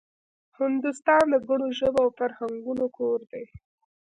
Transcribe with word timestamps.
هندوستان 0.59 1.23
د 1.33 1.35
ګڼو 1.49 1.67
ژبو 1.79 2.01
او 2.05 2.07
فرهنګونو 2.17 2.85
کور 2.97 3.19
دی 3.31 3.45